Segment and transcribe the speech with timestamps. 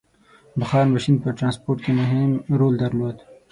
[0.59, 3.17] •بخار ماشین په ټرانسپورټ کې مهم رول درلود.